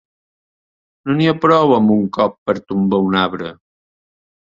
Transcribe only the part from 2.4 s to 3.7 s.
per tombar un arbre.